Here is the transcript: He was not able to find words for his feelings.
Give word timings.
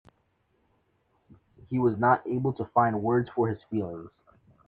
He 1.69 1.77
was 1.77 1.95
not 1.95 2.25
able 2.25 2.53
to 2.53 2.65
find 2.65 3.03
words 3.03 3.29
for 3.35 3.47
his 3.49 3.61
feelings. 3.69 4.09